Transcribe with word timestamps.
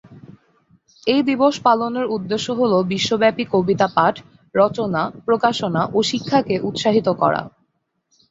এই 1.07 1.21
দিবস 1.29 1.55
পালনের 1.65 2.05
উদ্দেশ্য 2.15 2.47
হল 2.59 2.73
বিশ্বব্যাপী 2.91 3.43
কবিতা 3.53 3.87
পাঠ, 3.95 4.15
রচনা, 4.55 5.01
প্রকাশনা 5.25 5.81
ও 5.93 6.09
শিক্ষাকে 6.09 6.55
উৎসাহিত 6.69 7.07
করা। 7.21 7.41